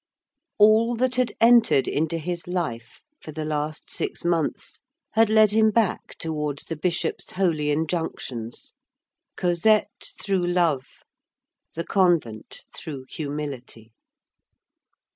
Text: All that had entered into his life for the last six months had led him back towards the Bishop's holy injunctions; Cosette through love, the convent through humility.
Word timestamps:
All 0.57 0.95
that 0.95 1.13
had 1.13 1.31
entered 1.39 1.87
into 1.87 2.17
his 2.17 2.47
life 2.47 3.03
for 3.21 3.31
the 3.31 3.45
last 3.45 3.91
six 3.91 4.25
months 4.25 4.79
had 5.11 5.29
led 5.29 5.51
him 5.51 5.69
back 5.69 6.15
towards 6.17 6.63
the 6.65 6.75
Bishop's 6.75 7.33
holy 7.33 7.69
injunctions; 7.69 8.73
Cosette 9.37 10.15
through 10.19 10.47
love, 10.47 11.03
the 11.75 11.85
convent 11.85 12.63
through 12.73 13.05
humility. 13.09 13.91